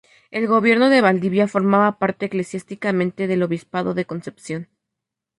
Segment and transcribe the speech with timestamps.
[0.31, 4.67] El Gobierno de Valdivia formaba parte eclesiásticamente del obispado de Concepción.